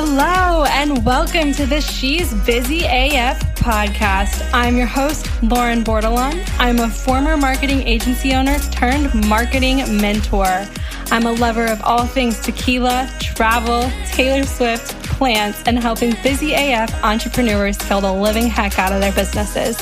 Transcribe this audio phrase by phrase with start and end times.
[0.00, 4.48] Hello, and welcome to the She's Busy AF podcast.
[4.54, 6.48] I'm your host, Lauren Bordelon.
[6.60, 10.68] I'm a former marketing agency owner turned marketing mentor.
[11.10, 16.94] I'm a lover of all things tequila, travel, Taylor Swift, plants, and helping busy AF
[17.02, 19.76] entrepreneurs kill the living heck out of their businesses.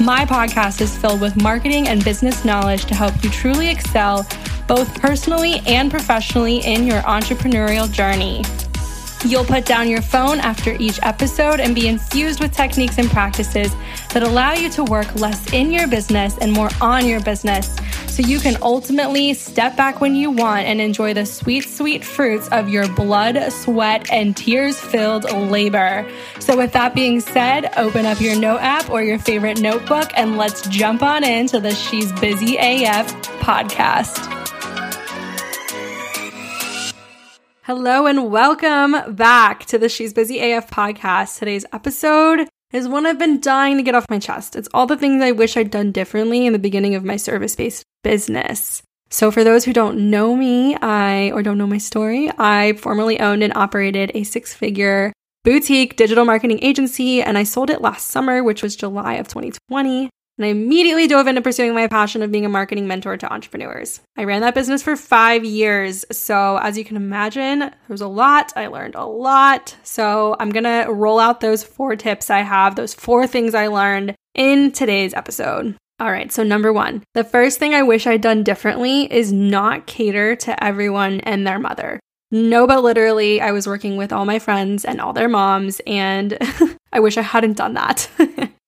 [0.00, 4.26] My podcast is filled with marketing and business knowledge to help you truly excel
[4.66, 8.42] both personally and professionally in your entrepreneurial journey.
[9.26, 13.74] You'll put down your phone after each episode and be infused with techniques and practices
[14.14, 18.22] that allow you to work less in your business and more on your business so
[18.22, 22.70] you can ultimately step back when you want and enjoy the sweet, sweet fruits of
[22.70, 26.10] your blood, sweat, and tears filled labor.
[26.38, 30.38] So, with that being said, open up your note app or your favorite notebook and
[30.38, 34.39] let's jump on into the She's Busy AF podcast.
[37.70, 41.38] Hello and welcome back to the She's Busy AF podcast.
[41.38, 44.56] Today's episode is one I've been dying to get off my chest.
[44.56, 47.54] It's all the things I wish I'd done differently in the beginning of my service
[47.54, 48.82] based business.
[49.10, 53.20] So, for those who don't know me, I or don't know my story, I formerly
[53.20, 55.12] owned and operated a six figure
[55.44, 60.10] boutique digital marketing agency, and I sold it last summer, which was July of 2020
[60.38, 64.00] and I immediately dove into pursuing my passion of being a marketing mentor to entrepreneurs.
[64.16, 66.04] I ran that business for five years.
[66.10, 68.52] So, as you can imagine, there was a lot.
[68.56, 69.76] I learned a lot.
[69.82, 73.66] So, I'm going to roll out those four tips I have, those four things I
[73.66, 75.76] learned in today's episode.
[76.00, 79.86] All right, so number one, the first thing I wish I'd done differently is not
[79.86, 82.00] cater to everyone and their mother.
[82.30, 86.38] No, but literally, I was working with all my friends and all their moms, and
[86.92, 88.08] I wish I hadn't done that.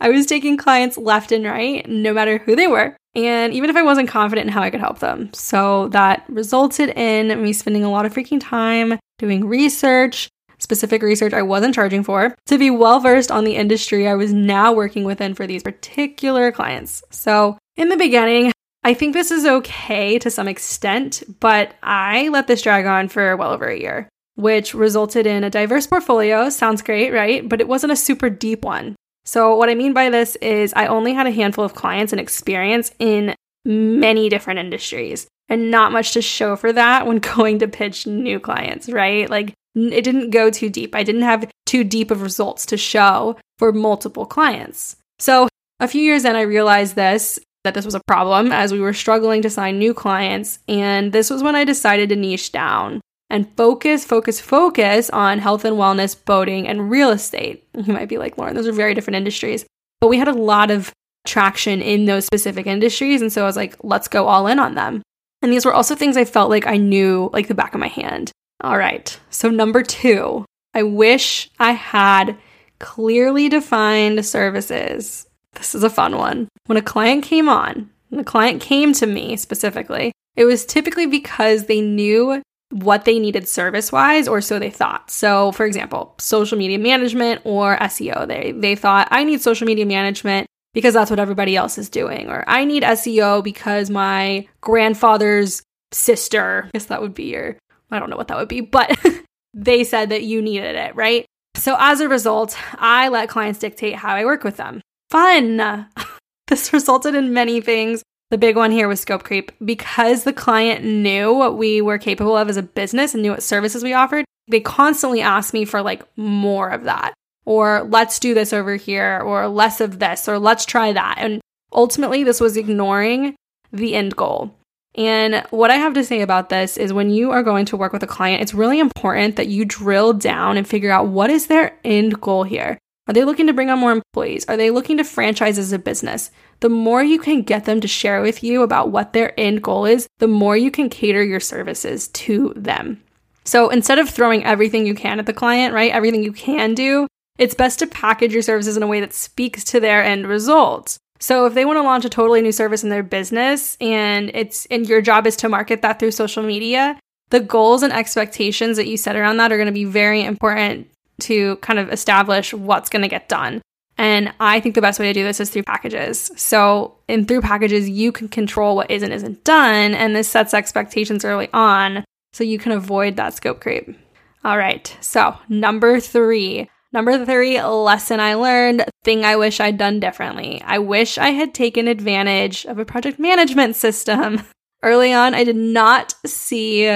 [0.00, 3.76] I was taking clients left and right, no matter who they were, and even if
[3.76, 5.30] I wasn't confident in how I could help them.
[5.34, 11.32] So that resulted in me spending a lot of freaking time doing research, specific research
[11.32, 15.04] I wasn't charging for, to be well versed on the industry I was now working
[15.04, 17.02] within for these particular clients.
[17.10, 22.46] So in the beginning, I think this is okay to some extent, but I let
[22.46, 26.48] this drag on for well over a year, which resulted in a diverse portfolio.
[26.48, 27.46] Sounds great, right?
[27.46, 28.96] But it wasn't a super deep one.
[29.24, 32.20] So, what I mean by this is I only had a handful of clients and
[32.20, 37.68] experience in many different industries and not much to show for that when going to
[37.68, 39.28] pitch new clients, right?
[39.28, 40.94] Like, it didn't go too deep.
[40.94, 44.96] I didn't have too deep of results to show for multiple clients.
[45.18, 45.48] So,
[45.78, 48.94] a few years in, I realized this that this was a problem as we were
[48.94, 50.60] struggling to sign new clients.
[50.66, 55.64] And this was when I decided to niche down and focus, focus, focus on health
[55.64, 57.66] and wellness, boating, and real estate.
[57.86, 59.64] You might be like, Lauren, those are very different industries.
[60.00, 60.92] But we had a lot of
[61.26, 63.22] traction in those specific industries.
[63.22, 65.02] And so I was like, let's go all in on them.
[65.42, 67.88] And these were also things I felt like I knew like the back of my
[67.88, 68.32] hand.
[68.62, 69.18] All right.
[69.30, 72.36] So, number two, I wish I had
[72.78, 76.48] clearly defined services this is a fun one.
[76.66, 81.66] When a client came on, a client came to me specifically, it was typically because
[81.66, 85.10] they knew what they needed service wise, or so they thought.
[85.10, 88.26] So, for example, social media management or SEO.
[88.26, 92.28] They, they thought, I need social media management because that's what everybody else is doing.
[92.28, 97.56] Or I need SEO because my grandfather's sister, I guess that would be your,
[97.90, 98.96] I don't know what that would be, but
[99.54, 101.26] they said that you needed it, right?
[101.56, 104.80] So, as a result, I let clients dictate how I work with them
[105.10, 105.86] fun.
[106.46, 108.02] this resulted in many things.
[108.30, 109.52] The big one here was scope creep.
[109.64, 113.42] Because the client knew what we were capable of as a business and knew what
[113.42, 117.14] services we offered, they constantly asked me for like more of that,
[117.44, 121.16] or let's do this over here, or less of this, or let's try that.
[121.18, 121.40] And
[121.72, 123.34] ultimately, this was ignoring
[123.72, 124.54] the end goal.
[124.96, 127.92] And what I have to say about this is when you are going to work
[127.92, 131.46] with a client, it's really important that you drill down and figure out what is
[131.46, 132.76] their end goal here.
[133.10, 134.44] Are they looking to bring on more employees?
[134.46, 136.30] Are they looking to franchise as a business?
[136.60, 139.84] The more you can get them to share with you about what their end goal
[139.84, 143.02] is, the more you can cater your services to them.
[143.44, 145.90] So instead of throwing everything you can at the client, right?
[145.90, 149.64] Everything you can do, it's best to package your services in a way that speaks
[149.64, 150.96] to their end results.
[151.18, 154.66] So if they want to launch a totally new service in their business and it's
[154.66, 156.96] and your job is to market that through social media,
[157.30, 160.88] the goals and expectations that you set around that are going to be very important
[161.20, 163.62] to kind of establish what's going to get done.
[163.98, 166.30] And I think the best way to do this is through packages.
[166.34, 170.54] So, in through packages, you can control what is and isn't done, and this sets
[170.54, 173.94] expectations early on so you can avoid that scope creep.
[174.42, 176.70] All right, so number three.
[176.92, 180.60] Number three lesson I learned, thing I wish I'd done differently.
[180.64, 184.42] I wish I had taken advantage of a project management system.
[184.82, 186.86] Early on, I did not see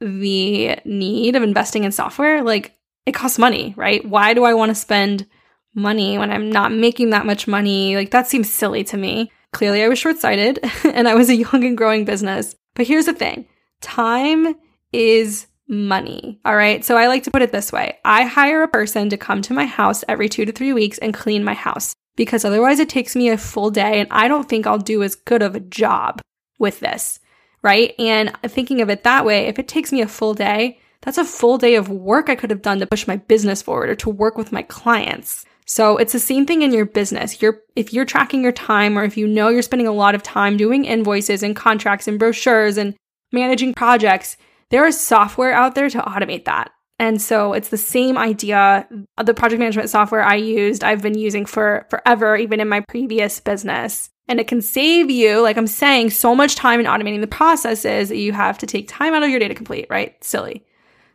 [0.00, 2.42] the need of investing in software.
[2.42, 2.76] Like,
[3.06, 4.04] it costs money, right?
[4.04, 5.26] Why do I want to spend
[5.74, 7.96] money when I'm not making that much money?
[7.96, 9.30] Like that seems silly to me.
[9.52, 12.54] Clearly, I was short sighted and I was a young and growing business.
[12.74, 13.46] But here's the thing
[13.80, 14.54] time
[14.92, 16.38] is money.
[16.44, 16.84] All right.
[16.84, 19.54] So I like to put it this way I hire a person to come to
[19.54, 23.16] my house every two to three weeks and clean my house because otherwise it takes
[23.16, 26.20] me a full day and I don't think I'll do as good of a job
[26.58, 27.20] with this.
[27.62, 27.94] Right.
[27.98, 31.24] And thinking of it that way, if it takes me a full day, that's a
[31.24, 34.10] full day of work I could have done to push my business forward or to
[34.10, 35.44] work with my clients.
[35.66, 37.40] So it's the same thing in your business.
[37.40, 40.22] You're if you're tracking your time or if you know you're spending a lot of
[40.22, 42.94] time doing invoices and contracts and brochures and
[43.32, 44.36] managing projects,
[44.70, 46.70] there is software out there to automate that.
[46.98, 48.86] And so it's the same idea.
[49.22, 53.40] The project management software I used, I've been using for forever, even in my previous
[53.40, 54.10] business.
[54.28, 58.08] And it can save you, like I'm saying, so much time in automating the processes
[58.08, 60.14] that you have to take time out of your day to complete, right?
[60.22, 60.64] Silly.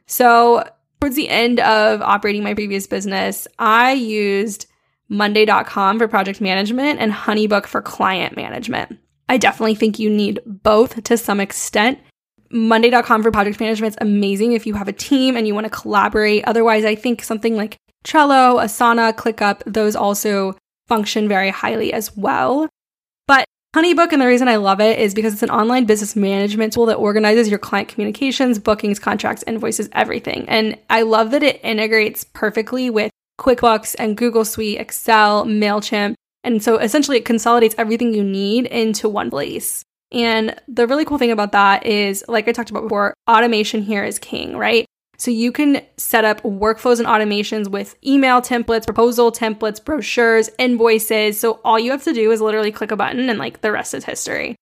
[0.07, 0.67] So
[0.99, 4.65] towards the end of operating my previous business, I used
[5.09, 8.99] Monday.com for project management and Honeybook for client management.
[9.29, 11.99] I definitely think you need both to some extent.
[12.49, 15.69] Monday.com for project management is amazing if you have a team and you want to
[15.69, 16.45] collaborate.
[16.45, 20.55] Otherwise, I think something like Trello, Asana, ClickUp, those also
[20.87, 22.69] function very highly as well.
[23.77, 26.87] Honeybook, and the reason I love it is because it's an online business management tool
[26.87, 30.49] that organizes your client communications, bookings, contracts, invoices, everything.
[30.49, 36.15] And I love that it integrates perfectly with QuickBooks and Google Suite, Excel, MailChimp.
[36.43, 39.83] And so essentially, it consolidates everything you need into one place.
[40.11, 44.03] And the really cool thing about that is, like I talked about before, automation here
[44.03, 44.87] is king, right?
[45.17, 51.39] So you can set up workflows and automations with email templates, proposal templates, brochures, invoices.
[51.39, 53.93] So all you have to do is literally click a button and like the rest
[53.95, 54.55] is history.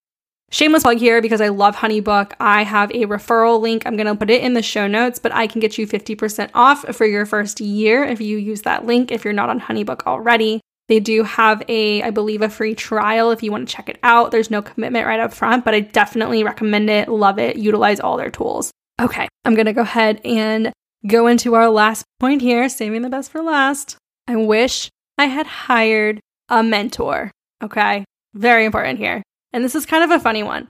[0.52, 2.34] Shameless plug here because I love Honeybook.
[2.40, 3.84] I have a referral link.
[3.86, 6.52] I'm going to put it in the show notes, but I can get you 50%
[6.54, 10.04] off for your first year if you use that link if you're not on Honeybook
[10.06, 10.62] already.
[10.88, 13.98] They do have a, I believe, a free trial if you want to check it
[14.04, 14.30] out.
[14.30, 18.18] There's no commitment right up front, but I definitely recommend it, love it, utilize all
[18.18, 18.72] their tools.
[19.02, 20.72] Okay, I'm going to go ahead and
[21.06, 23.98] go into our last point here, saving the best for last.
[24.28, 26.20] I wish I had hired
[26.50, 27.32] a mentor.
[27.62, 29.22] Okay, very important here.
[29.52, 30.70] And this is kind of a funny one.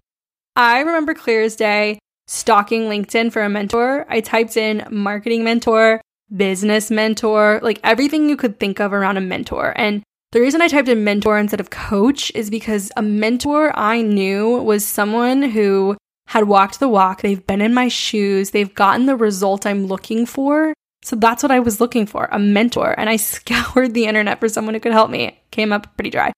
[0.56, 4.06] I remember clear as day stalking LinkedIn for a mentor.
[4.10, 6.01] I typed in marketing mentor,
[6.36, 9.74] business mentor, like everything you could think of around a mentor.
[9.75, 10.01] And
[10.31, 14.57] the reason I typed in mentor instead of coach is because a mentor I knew
[14.57, 15.95] was someone who
[16.27, 20.25] had walked the walk, they've been in my shoes, they've gotten the result I'm looking
[20.25, 20.74] for.
[21.04, 22.95] So that's what I was looking for a mentor.
[22.98, 25.39] And I scoured the internet for someone who could help me.
[25.51, 26.31] Came up pretty dry.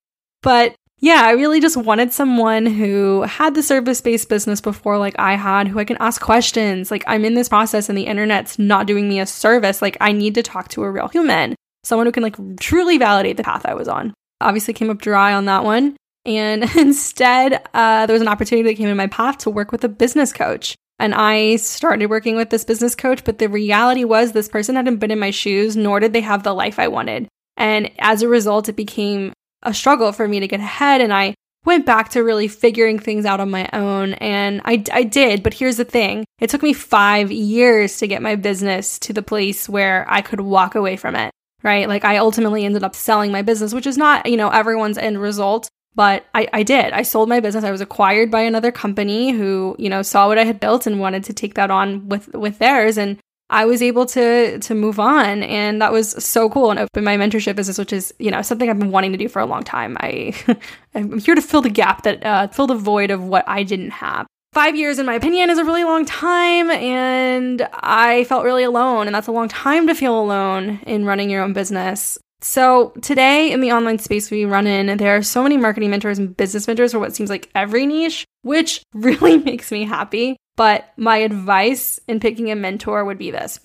[0.43, 5.15] But yeah, I really just wanted someone who had the service based business before, like
[5.19, 6.89] I had, who I can ask questions.
[6.89, 9.81] Like, I'm in this process and the internet's not doing me a service.
[9.81, 13.37] Like, I need to talk to a real human, someone who can, like, truly validate
[13.37, 14.13] the path I was on.
[14.41, 15.97] Obviously, came up dry on that one.
[16.27, 19.83] And instead, uh, there was an opportunity that came in my path to work with
[19.83, 20.75] a business coach.
[20.99, 24.97] And I started working with this business coach, but the reality was this person hadn't
[24.97, 27.27] been in my shoes, nor did they have the life I wanted.
[27.55, 29.31] And as a result, it became
[29.63, 31.01] a struggle for me to get ahead.
[31.01, 31.35] And I
[31.65, 34.13] went back to really figuring things out on my own.
[34.15, 35.43] And I, I did.
[35.43, 39.21] But here's the thing it took me five years to get my business to the
[39.21, 41.31] place where I could walk away from it,
[41.63, 41.87] right?
[41.87, 45.21] Like I ultimately ended up selling my business, which is not, you know, everyone's end
[45.21, 45.69] result.
[45.97, 46.93] But I, I did.
[46.93, 47.63] I sold my business.
[47.63, 50.99] I was acquired by another company who, you know, saw what I had built and
[50.99, 52.99] wanted to take that on with with theirs.
[52.99, 53.17] And
[53.49, 56.69] I was able to to move on, and that was so cool.
[56.69, 59.27] And open my mentorship business, which is you know something I've been wanting to do
[59.27, 59.97] for a long time.
[59.99, 60.35] I
[60.95, 63.91] I'm here to fill the gap that uh, fill the void of what I didn't
[63.91, 64.27] have.
[64.53, 69.07] Five years, in my opinion, is a really long time, and I felt really alone.
[69.07, 72.19] And that's a long time to feel alone in running your own business.
[72.39, 76.19] So, today in the online space we run in, there are so many marketing mentors
[76.19, 80.37] and business mentors for what seems like every niche, which really makes me happy.
[80.55, 83.59] But my advice in picking a mentor would be this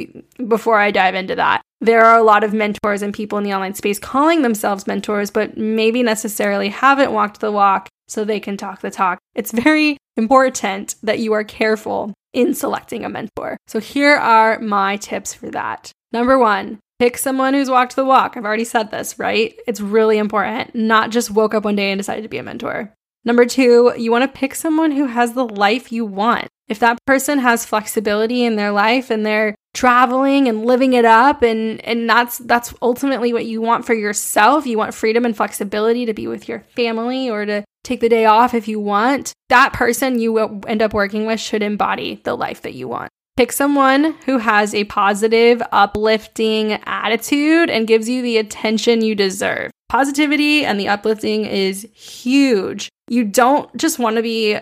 [0.47, 1.63] before I dive into that.
[1.81, 5.31] There are a lot of mentors and people in the online space calling themselves mentors,
[5.31, 9.19] but maybe necessarily haven't walked the walk so they can talk the talk.
[9.35, 13.57] It's very important that you are careful in selecting a mentor.
[13.67, 15.93] So, here are my tips for that.
[16.13, 18.37] Number one, Pick someone who's walked the walk.
[18.37, 19.59] I've already said this, right?
[19.67, 22.95] It's really important, not just woke up one day and decided to be a mentor.
[23.25, 26.47] Number two, you want to pick someone who has the life you want.
[26.69, 31.43] If that person has flexibility in their life and they're traveling and living it up
[31.43, 36.07] and and that's that's ultimately what you want for yourself, you want freedom and flexibility
[36.07, 39.33] to be with your family or to take the day off if you want.
[39.49, 43.11] That person you end up working with should embody the life that you want.
[43.35, 49.71] Pick someone who has a positive, uplifting attitude and gives you the attention you deserve.
[49.89, 52.91] Positivity and the uplifting is huge.
[53.09, 54.59] You don't just want to be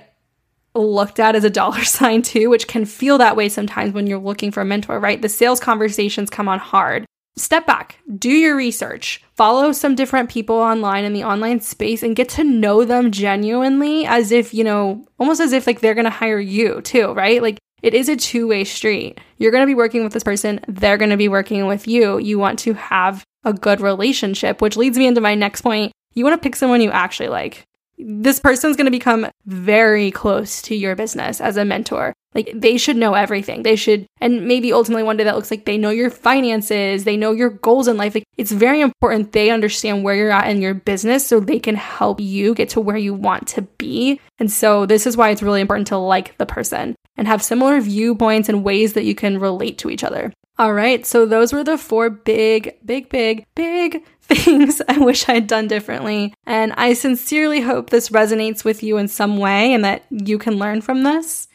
[0.77, 4.21] looked at as a dollar sign too, which can feel that way sometimes when you're
[4.21, 5.21] looking for a mentor, right?
[5.21, 7.05] The sales conversations come on hard.
[7.37, 12.17] Step back, do your research, follow some different people online in the online space and
[12.17, 16.05] get to know them genuinely as if, you know, almost as if like they're going
[16.05, 17.41] to hire you too, right?
[17.41, 19.21] Like it is a two way street.
[19.39, 22.19] You're going to be working with this person, they're going to be working with you.
[22.19, 25.93] You want to have a good relationship, which leads me into my next point.
[26.15, 27.65] You want to pick someone you actually like.
[28.05, 32.15] This person's going to become very close to your business as a mentor.
[32.35, 33.65] Like they should know everything.
[33.65, 37.17] They should, and maybe ultimately one day that looks like they know your finances, they
[37.17, 38.15] know your goals in life.
[38.15, 41.75] Like it's very important they understand where you're at in your business so they can
[41.75, 44.21] help you get to where you want to be.
[44.39, 47.81] And so this is why it's really important to like the person and have similar
[47.81, 50.33] viewpoints and ways that you can relate to each other.
[50.59, 55.47] All right, so those were the four big, big, big, big things I wish I'd
[55.47, 56.35] done differently.
[56.47, 60.59] And I sincerely hope this resonates with you in some way and that you can
[60.59, 61.49] learn from this.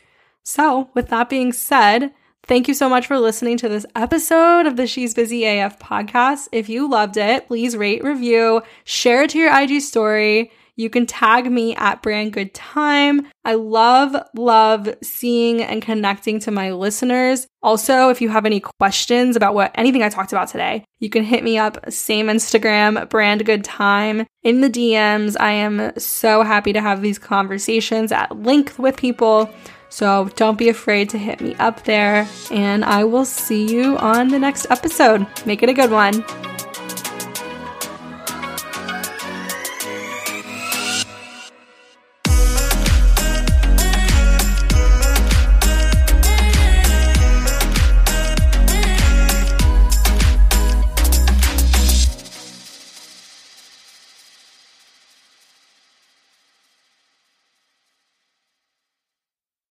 [0.44, 2.14] So, with that being said,
[2.48, 6.48] Thank you so much for listening to this episode of the She's Busy AF podcast.
[6.52, 10.52] If you loved it, please rate, review, share it to your IG story.
[10.78, 13.28] You can tag me at Brand Good Time.
[13.46, 17.48] I love, love seeing and connecting to my listeners.
[17.64, 21.24] Also, if you have any questions about what anything I talked about today, you can
[21.24, 25.38] hit me up, same Instagram, Brand Good Time, in the DMs.
[25.40, 29.50] I am so happy to have these conversations at length with people.
[29.90, 34.28] So don't be afraid to hit me up there, and I will see you on
[34.28, 35.26] the next episode.
[35.46, 36.26] Make it a good one.